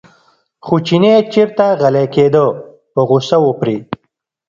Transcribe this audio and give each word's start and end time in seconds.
خو 0.65 0.75
چینی 0.87 1.13
چېرته 1.33 1.65
غلی 1.81 2.05
کېده 2.13 2.45
په 2.93 3.01
غوسه 3.07 3.37
و 3.43 3.49
پرې. 3.59 3.77